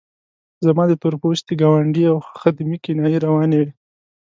زما 0.65 0.83
د 0.87 0.93
تور 1.01 1.13
پوستي 1.21 1.53
ګاونډي 1.61 2.03
او 2.11 2.17
خدمې 2.41 2.77
کنایې 2.83 3.19
روانې 3.25 3.57
وې. 3.59 3.69